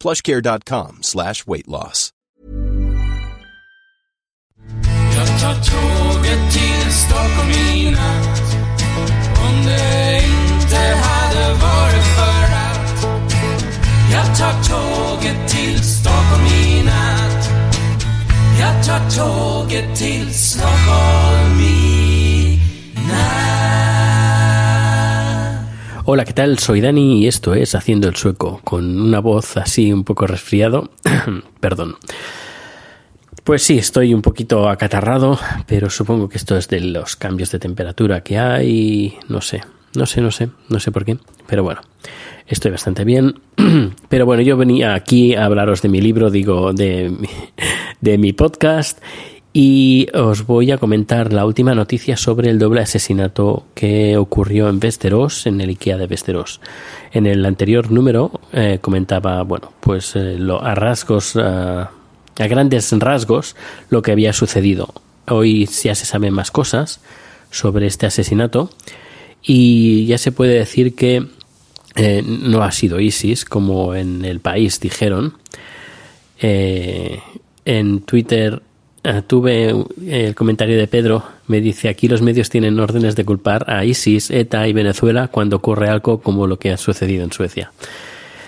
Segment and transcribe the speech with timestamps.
[0.00, 2.10] plushcare.com slash weight loss.
[14.16, 17.50] Jag tar tåget till Stockholm i natt.
[18.60, 20.79] Jag tar tåget till Stockholm
[26.12, 26.58] Hola, ¿qué tal?
[26.58, 30.90] Soy Dani y esto es Haciendo el Sueco, con una voz así un poco resfriado.
[31.60, 31.98] Perdón.
[33.44, 37.60] Pues sí, estoy un poquito acatarrado, pero supongo que esto es de los cambios de
[37.60, 39.18] temperatura que hay.
[39.28, 39.60] No sé,
[39.94, 41.16] no sé, no sé, no sé por qué.
[41.46, 41.80] Pero bueno,
[42.48, 43.40] estoy bastante bien.
[44.08, 47.16] Pero bueno, yo venía aquí a hablaros de mi libro, digo, de
[48.00, 48.98] de mi podcast.
[49.52, 54.78] Y os voy a comentar la última noticia sobre el doble asesinato que ocurrió en
[54.80, 56.60] Westeros, en el IKEA de Westeros.
[57.10, 61.90] En el anterior número eh, comentaba, bueno, pues eh, lo, a rasgos, a
[62.36, 63.56] grandes rasgos,
[63.88, 64.94] lo que había sucedido.
[65.26, 67.00] Hoy ya se saben más cosas
[67.50, 68.70] sobre este asesinato
[69.42, 71.26] y ya se puede decir que
[71.96, 75.34] eh, no ha sido ISIS, como en el país dijeron.
[76.42, 78.62] En Twitter
[79.26, 79.74] tuve
[80.06, 84.30] el comentario de Pedro, me dice, aquí los medios tienen órdenes de culpar a ISIS,
[84.30, 87.72] ETA y Venezuela cuando ocurre algo como lo que ha sucedido en Suecia.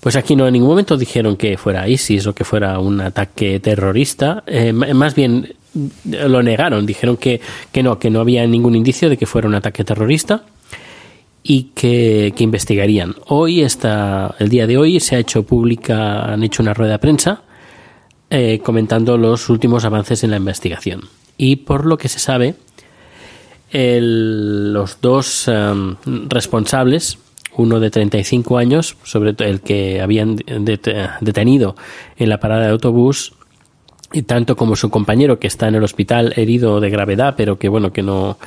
[0.00, 3.58] Pues aquí no en ningún momento dijeron que fuera ISIS o que fuera un ataque
[3.58, 5.54] terrorista, eh, más bien
[6.04, 7.40] lo negaron, dijeron que,
[7.72, 10.44] que no, que no había ningún indicio de que fuera un ataque terrorista
[11.42, 13.14] y que, que, investigarían.
[13.28, 16.98] Hoy está, el día de hoy se ha hecho pública, han hecho una rueda de
[16.98, 17.43] prensa
[18.30, 21.02] eh, comentando los últimos avances en la investigación.
[21.36, 22.54] Y por lo que se sabe,
[23.70, 25.96] el, los dos um,
[26.28, 27.18] responsables,
[27.56, 31.76] uno de 35 años, sobre todo el que habían detenido
[32.16, 33.34] en la parada de autobús,
[34.12, 37.68] y tanto como su compañero que está en el hospital herido de gravedad, pero que
[37.68, 38.38] bueno, que no,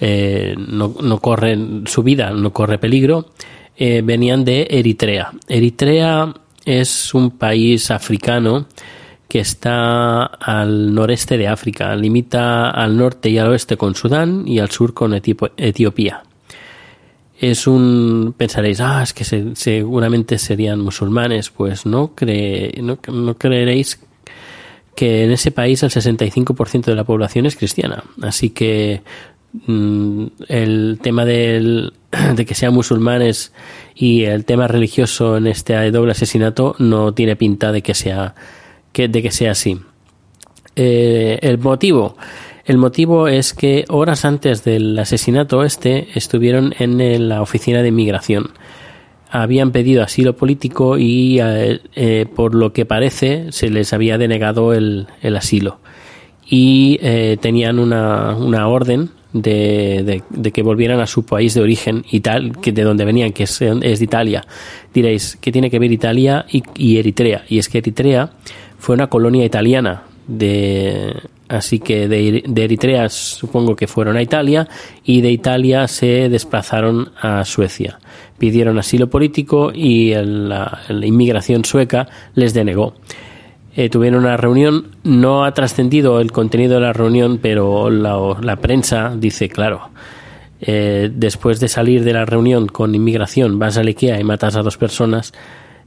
[0.00, 3.30] eh, no, no, corre su vida, no corre peligro,
[3.76, 5.32] eh, venían de Eritrea.
[5.48, 6.32] Eritrea
[6.64, 8.66] es un país africano
[9.30, 14.58] que está al noreste de África, limita al norte y al oeste con Sudán y
[14.58, 16.24] al sur con Etiopía.
[17.38, 22.12] Es un pensaréis, ah, es que se, seguramente serían musulmanes, pues no,
[22.82, 24.00] no, creeréis
[24.96, 29.02] que en ese país el 65% de la población es cristiana, así que
[29.68, 31.92] el tema de
[32.46, 33.52] que sean musulmanes
[33.94, 38.34] y el tema religioso en este doble asesinato no tiene pinta de que sea
[38.92, 39.78] que, de que sea así.
[40.76, 42.16] Eh, el motivo.
[42.64, 48.50] El motivo es que horas antes del asesinato este estuvieron en la oficina de inmigración.
[49.30, 54.72] Habían pedido asilo político y eh, eh, por lo que parece se les había denegado
[54.72, 55.80] el, el asilo.
[56.52, 56.98] Y
[57.40, 62.58] tenían una, una orden de, de, que volvieran a su país de origen y tal,
[62.60, 64.44] que de donde venían, que es, es de Italia.
[64.92, 67.44] Diréis, ¿qué tiene que ver Italia y Eritrea?
[67.48, 68.32] Y es que Eritrea
[68.80, 71.14] fue una colonia italiana de
[71.48, 74.68] así que de, de, Eritrea supongo que fueron a Italia
[75.04, 77.98] y de Italia se desplazaron a Suecia.
[78.38, 82.94] Pidieron asilo político y la, inmigración sueca les denegó.
[83.76, 88.56] Eh, tuvieron una reunión, no ha trascendido el contenido de la reunión, pero la, la
[88.56, 89.90] prensa dice, claro,
[90.60, 94.62] eh, después de salir de la reunión con inmigración vas al IKEA y matas a
[94.62, 95.32] dos personas,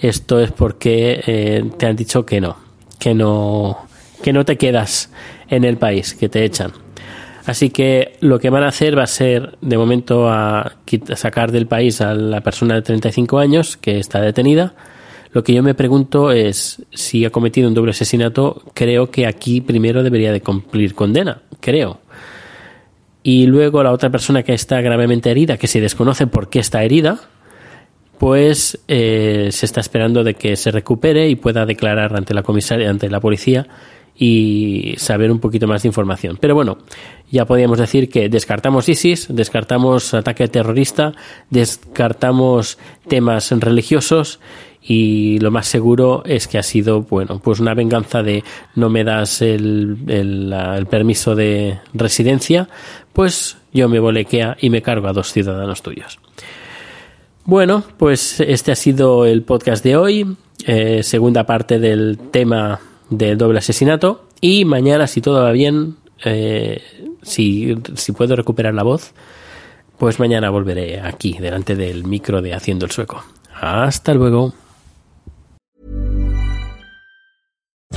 [0.00, 2.56] esto es porque eh, te han dicho que no,
[2.98, 3.78] que no,
[4.22, 5.10] que no te quedas
[5.48, 6.72] en el país, que te echan.
[7.46, 10.76] Así que lo que van a hacer va a ser, de momento, a
[11.16, 14.74] sacar del país a la persona de 35 años que está detenida.
[15.32, 19.60] Lo que yo me pregunto es si ha cometido un doble asesinato, creo que aquí
[19.62, 22.00] primero debería de cumplir condena, creo.
[23.22, 26.82] Y luego la otra persona que está gravemente herida, que se desconoce por qué está
[26.82, 27.20] herida,
[28.18, 32.90] pues eh, se está esperando de que se recupere y pueda declarar ante la comisaria,
[32.90, 33.66] ante la policía
[34.18, 36.36] y saber un poquito más de información.
[36.40, 36.78] Pero bueno,
[37.30, 41.12] ya podríamos decir que descartamos ISIS, descartamos ataque terrorista,
[41.50, 44.40] descartamos temas religiosos
[44.82, 48.42] y lo más seguro es que ha sido, bueno, pues una venganza de
[48.74, 52.68] no me das el, el, permiso de residencia,
[53.12, 56.18] pues yo me bolequea y me cargo a dos ciudadanos tuyos.
[57.48, 60.36] Bueno, pues este ha sido el podcast de hoy,
[60.66, 62.78] eh, segunda parte del tema
[63.08, 64.26] del doble asesinato.
[64.42, 65.96] Y mañana, si todo va bien,
[66.26, 66.82] eh,
[67.22, 69.14] si, si puedo recuperar la voz,
[69.96, 73.24] pues mañana volveré aquí, delante del micro de Haciendo el Sueco.
[73.58, 74.52] Hasta luego.